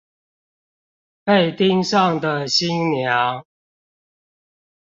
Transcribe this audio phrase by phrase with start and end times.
[1.23, 3.45] 被盯上的新娘